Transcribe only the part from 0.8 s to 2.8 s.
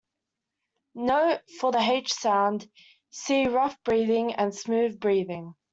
Note: for the "h" sound,